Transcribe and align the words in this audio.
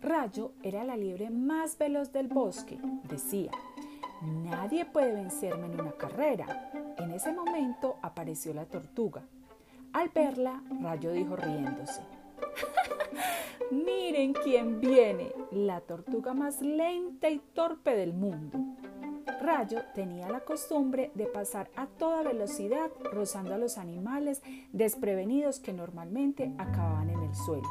Rayo 0.00 0.52
era 0.62 0.84
la 0.84 0.96
liebre 0.96 1.30
más 1.30 1.78
veloz 1.78 2.12
del 2.12 2.28
bosque. 2.28 2.78
Decía, 3.04 3.52
nadie 4.22 4.84
puede 4.84 5.12
vencerme 5.12 5.66
en 5.66 5.80
una 5.80 5.92
carrera. 5.92 6.70
En 6.98 7.12
ese 7.12 7.32
momento 7.32 7.96
apareció 8.02 8.52
la 8.52 8.64
tortuga. 8.64 9.22
Al 9.92 10.08
verla, 10.08 10.62
Rayo 10.80 11.12
dijo 11.12 11.36
riéndose. 11.36 12.02
Miren 13.70 14.32
quién 14.32 14.80
viene, 14.80 15.32
la 15.50 15.80
tortuga 15.80 16.34
más 16.34 16.60
lenta 16.60 17.30
y 17.30 17.38
torpe 17.38 17.94
del 17.96 18.12
mundo. 18.12 18.58
Rayo 19.40 19.82
tenía 19.94 20.28
la 20.28 20.40
costumbre 20.40 21.10
de 21.14 21.26
pasar 21.26 21.70
a 21.76 21.86
toda 21.86 22.22
velocidad 22.22 22.90
rozando 23.12 23.54
a 23.54 23.58
los 23.58 23.78
animales 23.78 24.42
desprevenidos 24.72 25.58
que 25.58 25.72
normalmente 25.72 26.54
acababan 26.58 27.10
en 27.10 27.22
el 27.22 27.34
suelo. 27.34 27.68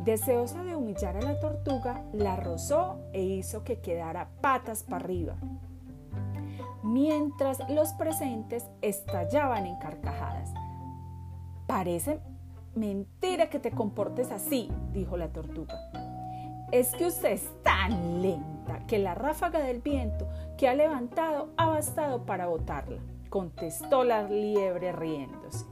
Deseosa 0.00 0.64
de 0.64 0.74
humillar 0.74 1.16
a 1.16 1.22
la 1.22 1.38
tortuga, 1.38 2.04
la 2.12 2.36
rozó 2.36 2.98
e 3.12 3.22
hizo 3.22 3.62
que 3.62 3.80
quedara 3.80 4.28
patas 4.40 4.82
para 4.82 5.04
arriba, 5.04 5.36
mientras 6.82 7.58
los 7.70 7.92
presentes 7.92 8.68
estallaban 8.80 9.66
en 9.66 9.76
carcajadas. 9.76 10.52
Parece 11.66 12.20
mentira 12.74 13.48
que 13.48 13.58
te 13.58 13.70
comportes 13.70 14.30
así, 14.32 14.70
dijo 14.92 15.16
la 15.16 15.28
tortuga. 15.28 15.74
Es 16.72 16.94
que 16.94 17.06
usted 17.06 17.32
es 17.32 17.48
tan 17.62 18.22
lenta 18.22 18.80
que 18.86 18.98
la 18.98 19.14
ráfaga 19.14 19.60
del 19.60 19.80
viento 19.80 20.26
que 20.56 20.68
ha 20.68 20.74
levantado 20.74 21.50
ha 21.56 21.66
bastado 21.66 22.24
para 22.24 22.46
botarla, 22.46 23.00
contestó 23.28 24.04
la 24.04 24.22
liebre 24.22 24.92
riéndose. 24.92 25.66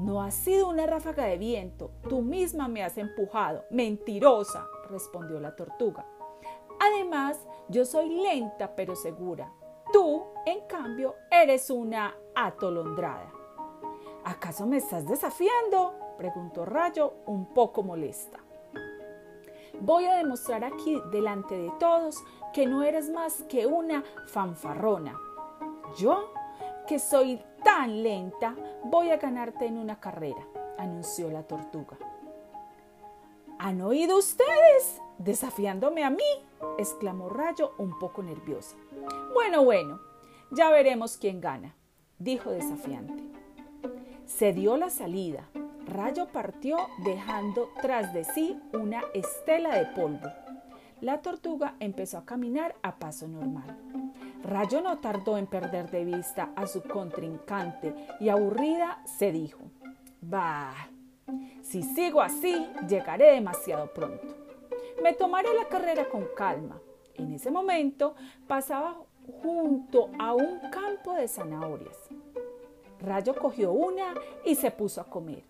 No 0.00 0.22
ha 0.22 0.30
sido 0.30 0.70
una 0.70 0.86
ráfaga 0.86 1.26
de 1.26 1.36
viento, 1.36 1.90
tú 2.08 2.22
misma 2.22 2.68
me 2.68 2.82
has 2.82 2.96
empujado. 2.96 3.66
Mentirosa, 3.68 4.66
respondió 4.88 5.38
la 5.40 5.54
tortuga. 5.54 6.06
Además, 6.80 7.38
yo 7.68 7.84
soy 7.84 8.08
lenta 8.08 8.74
pero 8.74 8.96
segura. 8.96 9.52
Tú, 9.92 10.22
en 10.46 10.66
cambio, 10.66 11.16
eres 11.30 11.68
una 11.68 12.14
atolondrada. 12.34 13.30
¿Acaso 14.24 14.66
me 14.66 14.78
estás 14.78 15.06
desafiando? 15.06 15.94
preguntó 16.16 16.64
Rayo 16.64 17.12
un 17.26 17.52
poco 17.52 17.82
molesta. 17.82 18.38
Voy 19.80 20.06
a 20.06 20.16
demostrar 20.16 20.64
aquí 20.64 20.98
delante 21.12 21.58
de 21.58 21.70
todos 21.78 22.16
que 22.54 22.66
no 22.66 22.82
eres 22.82 23.10
más 23.10 23.42
que 23.50 23.66
una 23.66 24.02
fanfarrona. 24.28 25.14
¿Yo? 25.98 26.32
Que 26.90 26.98
soy 26.98 27.40
tan 27.62 28.02
lenta, 28.02 28.56
voy 28.82 29.10
a 29.10 29.16
ganarte 29.16 29.64
en 29.64 29.78
una 29.78 30.00
carrera, 30.00 30.44
anunció 30.76 31.30
la 31.30 31.44
tortuga. 31.44 31.96
¿Han 33.60 33.80
oído 33.80 34.18
ustedes? 34.18 35.00
Desafiándome 35.18 36.02
a 36.02 36.10
mí, 36.10 36.18
exclamó 36.78 37.28
Rayo 37.28 37.74
un 37.78 37.96
poco 38.00 38.24
nerviosa. 38.24 38.74
Bueno, 39.32 39.62
bueno, 39.62 40.00
ya 40.50 40.68
veremos 40.70 41.16
quién 41.16 41.40
gana, 41.40 41.76
dijo 42.18 42.50
desafiante. 42.50 43.22
Se 44.26 44.52
dio 44.52 44.76
la 44.76 44.90
salida. 44.90 45.48
Rayo 45.86 46.26
partió 46.32 46.76
dejando 47.04 47.68
tras 47.80 48.12
de 48.12 48.24
sí 48.24 48.60
una 48.72 49.04
estela 49.14 49.76
de 49.76 49.86
polvo. 49.94 50.28
La 51.00 51.22
tortuga 51.22 51.76
empezó 51.78 52.18
a 52.18 52.24
caminar 52.24 52.74
a 52.82 52.98
paso 52.98 53.28
normal. 53.28 53.78
Rayo 54.50 54.80
no 54.80 54.98
tardó 54.98 55.38
en 55.38 55.46
perder 55.46 55.92
de 55.92 56.04
vista 56.04 56.50
a 56.56 56.66
su 56.66 56.82
contrincante 56.82 57.94
y 58.18 58.30
aburrida 58.30 59.00
se 59.04 59.30
dijo, 59.30 59.60
Bah, 60.20 60.74
si 61.62 61.84
sigo 61.84 62.20
así, 62.20 62.66
llegaré 62.88 63.34
demasiado 63.34 63.86
pronto. 63.94 64.26
Me 65.04 65.12
tomaré 65.12 65.54
la 65.54 65.68
carrera 65.68 66.08
con 66.08 66.26
calma. 66.36 66.80
En 67.14 67.32
ese 67.32 67.52
momento 67.52 68.16
pasaba 68.48 68.96
junto 69.40 70.10
a 70.18 70.34
un 70.34 70.58
campo 70.68 71.14
de 71.14 71.28
zanahorias. 71.28 71.96
Rayo 72.98 73.36
cogió 73.36 73.70
una 73.70 74.14
y 74.44 74.56
se 74.56 74.72
puso 74.72 75.00
a 75.00 75.04
comer. 75.04 75.44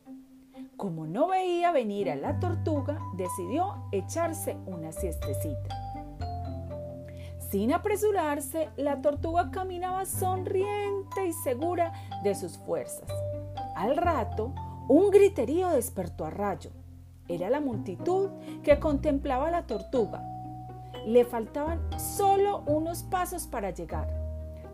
Como 0.76 1.06
no 1.06 1.28
veía 1.28 1.72
venir 1.72 2.10
a 2.10 2.16
la 2.16 2.38
tortuga, 2.38 3.00
decidió 3.16 3.82
echarse 3.92 4.58
una 4.66 4.92
siestecita. 4.92 5.89
Sin 7.50 7.72
apresurarse, 7.72 8.68
la 8.76 9.02
tortuga 9.02 9.50
caminaba 9.50 10.06
sonriente 10.06 11.26
y 11.26 11.32
segura 11.32 11.92
de 12.22 12.36
sus 12.36 12.56
fuerzas. 12.58 13.10
Al 13.74 13.96
rato, 13.96 14.52
un 14.88 15.10
griterío 15.10 15.70
despertó 15.70 16.24
a 16.24 16.30
Rayo. 16.30 16.70
Era 17.26 17.50
la 17.50 17.60
multitud 17.60 18.30
que 18.62 18.78
contemplaba 18.78 19.48
a 19.48 19.50
la 19.50 19.66
tortuga. 19.66 20.22
Le 21.06 21.24
faltaban 21.24 21.80
solo 21.98 22.62
unos 22.66 23.02
pasos 23.02 23.48
para 23.48 23.70
llegar. 23.70 24.08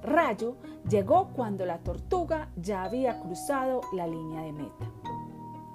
Rayo 0.03 0.57
llegó 0.87 1.29
cuando 1.29 1.65
la 1.65 1.79
tortuga 1.79 2.51
ya 2.57 2.85
había 2.85 3.21
cruzado 3.21 3.81
la 3.95 4.07
línea 4.07 4.43
de 4.43 4.53
meta. 4.53 4.91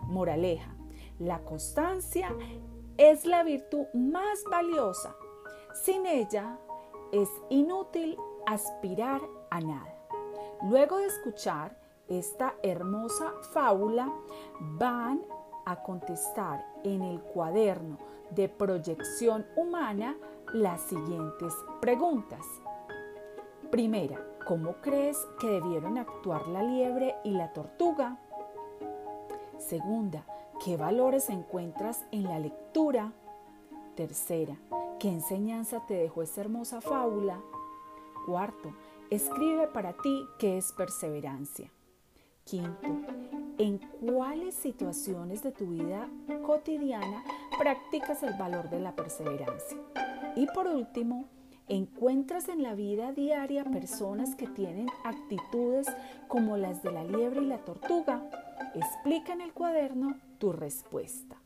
Moraleja, 0.03 0.75
la 1.18 1.39
constancia 1.39 2.29
es 2.97 3.25
la 3.25 3.44
virtud 3.44 3.85
más 3.95 4.44
valiosa. 4.51 5.16
Sin 5.83 6.06
ella, 6.06 6.59
es 7.11 7.29
inútil 7.49 8.17
aspirar 8.45 9.22
a 9.49 9.59
nada. 9.59 9.94
Luego 10.69 10.97
de 10.97 11.07
escuchar 11.07 11.77
esta 12.07 12.55
hermosa 12.61 13.33
fábula, 13.53 14.11
van 14.59 15.21
a 15.66 15.81
contestar 15.83 16.66
en 16.83 17.01
el 17.01 17.21
cuaderno 17.21 17.97
de 18.31 18.50
proyección 18.50 19.45
humana 19.55 20.16
las 20.53 20.81
siguientes 20.81 21.53
preguntas. 21.79 22.45
Primera, 23.69 24.19
¿cómo 24.45 24.75
crees 24.81 25.17
que 25.39 25.47
debieron 25.47 25.97
actuar 25.97 26.47
la 26.47 26.63
liebre 26.63 27.16
y 27.23 27.31
la 27.31 27.53
tortuga? 27.53 28.17
Segunda, 29.57 30.25
¿qué 30.63 30.75
valores 30.75 31.29
encuentras 31.29 32.03
en 32.11 32.23
la 32.23 32.39
lectura? 32.39 33.13
Tercera, 33.95 34.57
¿qué 35.01 35.09
enseñanza 35.09 35.84
te 35.88 35.95
dejó 35.95 36.22
esta 36.22 36.41
hermosa 36.41 36.79
fábula? 36.79 37.41
Cuarto, 38.28 38.72
escribe 39.09 39.67
para 39.67 39.94
ti 39.94 40.28
qué 40.38 40.59
es 40.59 40.72
perseverancia. 40.73 41.72
Quinto, 42.44 42.88
¿en 43.57 43.79
cuáles 43.79 44.53
situaciones 44.53 45.41
de 45.41 45.53
tu 45.53 45.66
vida 45.66 46.07
cotidiana 46.45 47.23
practicas 47.57 48.22
el 48.22 48.34
valor 48.34 48.69
de 48.69 48.79
la 48.79 48.95
perseverancia? 48.95 49.78
Y 50.35 50.45
por 50.53 50.67
último, 50.67 51.25
¿encuentras 51.68 52.47
en 52.47 52.62
la 52.62 52.75
vida 52.75 53.12
diaria 53.12 53.63
personas 53.63 54.35
que 54.35 54.45
tienen 54.45 54.88
actitudes 55.03 55.88
como 56.28 56.57
las 56.57 56.83
de 56.83 56.91
la 56.91 57.03
liebre 57.03 57.41
y 57.41 57.47
la 57.47 57.66
tortuga? 57.66 58.22
Explica 58.75 59.33
en 59.33 59.41
el 59.41 59.51
cuaderno 59.51 60.16
tu 60.38 60.51
respuesta. 60.51 61.38